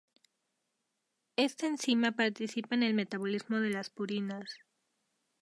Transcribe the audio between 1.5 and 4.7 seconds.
enzima participa en el metabolismo de las purinas.